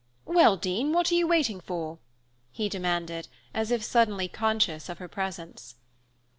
[0.25, 1.99] Well, Dean, what are you waiting for?"
[2.51, 5.75] he demanded, as if suddenly conscious of her presence.